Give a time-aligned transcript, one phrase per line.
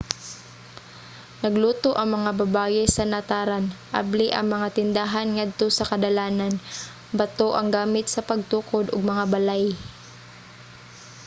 [1.43, 3.65] nagluto ang mga babaye sa nataran;
[3.99, 6.53] abli ang mga tindahan ngadto sa kadalanan.
[7.17, 9.65] bato ang gamit sa pagtukod og mga balay